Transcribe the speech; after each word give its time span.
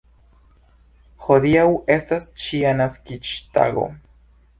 Hodiaŭ 1.25 1.65
estas 1.97 2.25
ŝia 2.45 2.71
naskiĝtago. 2.79 3.85